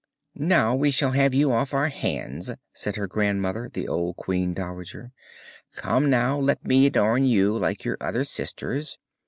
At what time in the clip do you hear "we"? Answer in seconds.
0.75-0.89